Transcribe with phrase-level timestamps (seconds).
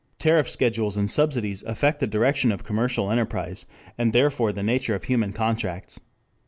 [0.17, 3.67] Tariff schedules and subsidies affect the direction of commercial enterprise,
[3.99, 6.01] and therefore the nature of human contracts.